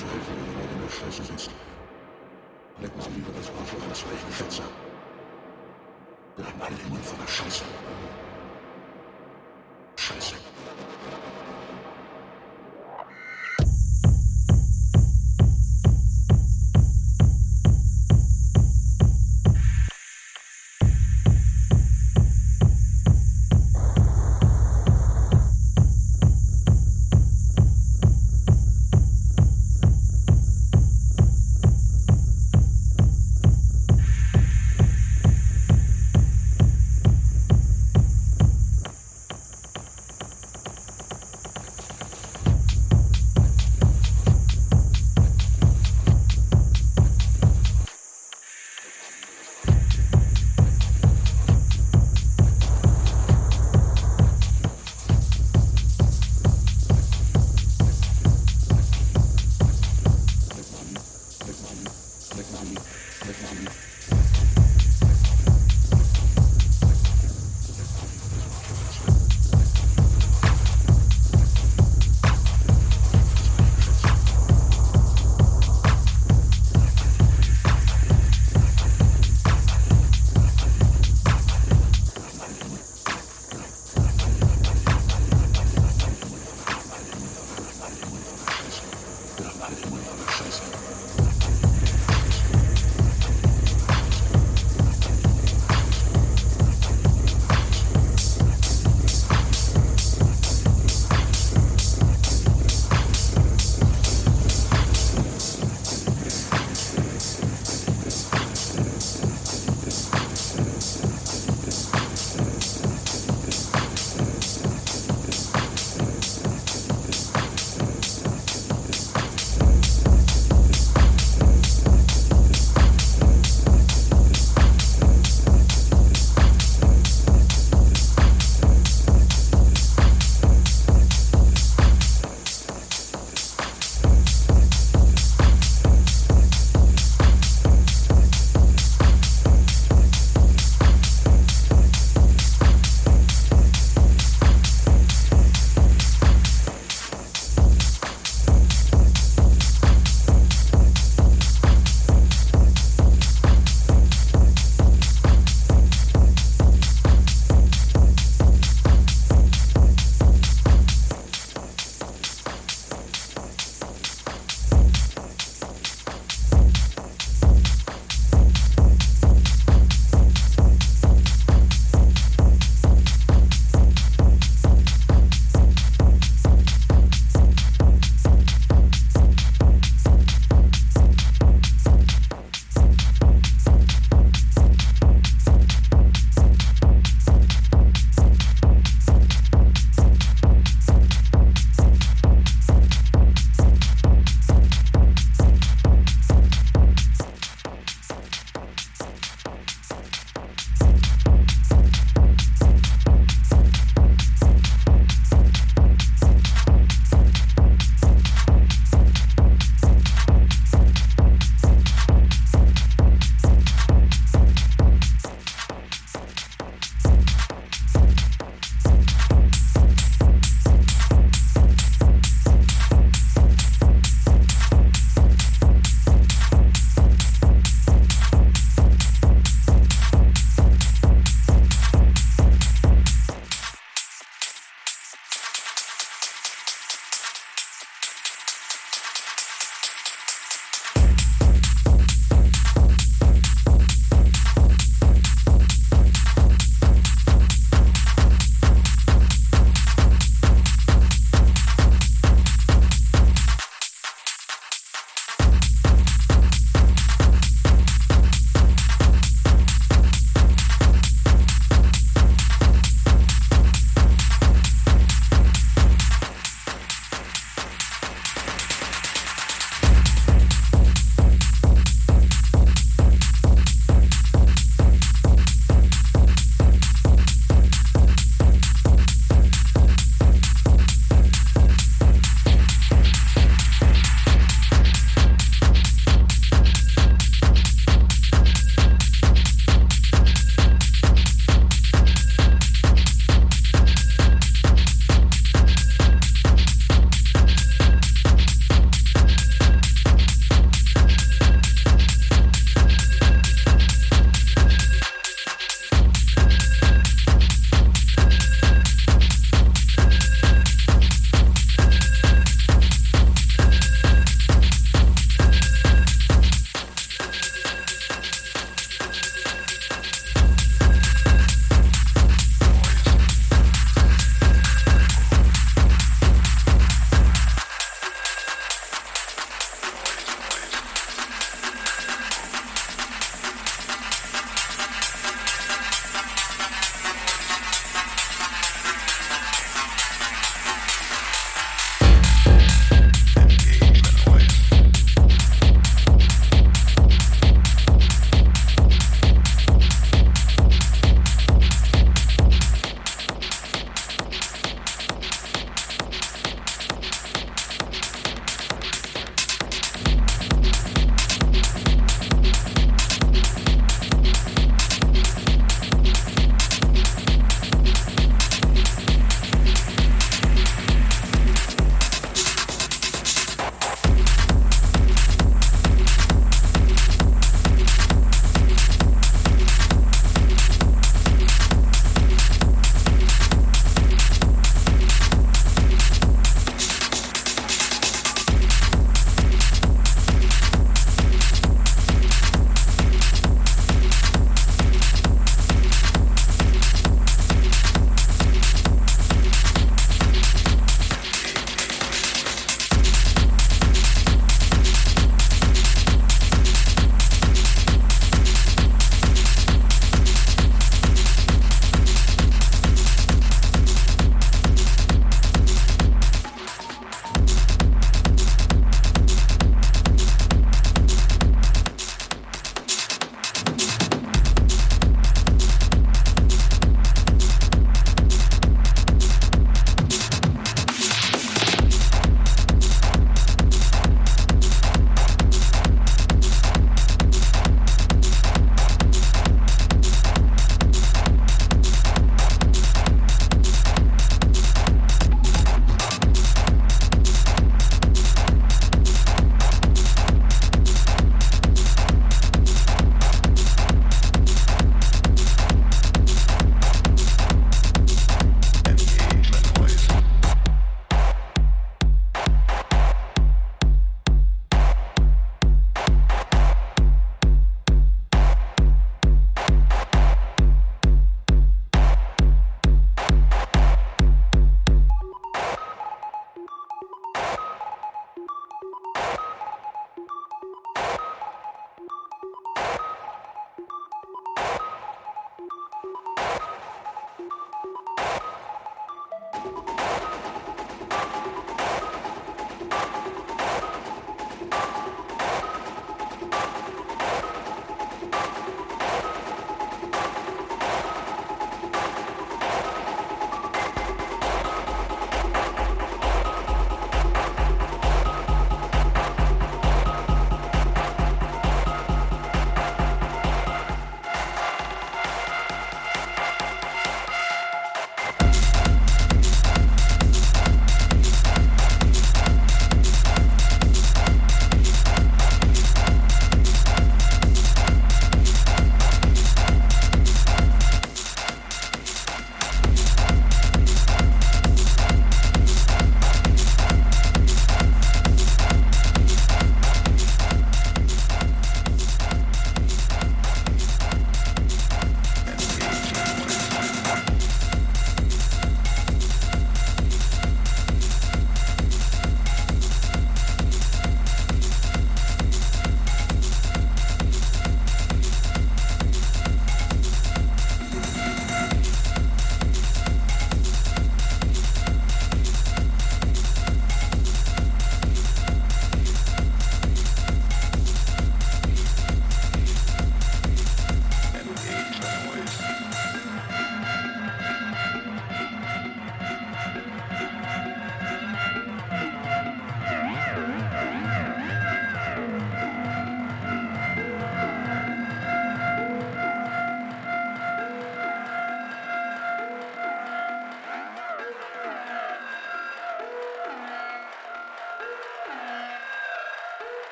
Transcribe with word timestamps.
zu 0.00 0.06
helfen, 0.06 0.32
wenn 0.34 0.46
du 0.46 0.52
gerade 0.58 0.72
in 0.72 0.80
der 0.80 0.88
Scheiße 0.88 1.22
sitzt. 1.24 1.50
Lecken 2.80 3.00
Sie 3.02 3.10
lieber 3.10 3.32
das 3.36 3.48
Arschloch 3.48 3.84
ins 3.84 4.02
reichen 4.08 4.32
Fetzer. 4.32 4.68
Wir 6.36 6.46
haben 6.46 6.62
alle 6.62 6.74
den 6.74 6.88
Mund 6.88 7.04
voller 7.04 7.28
Scheiße. 7.28 7.64
Scheiße. 9.96 10.39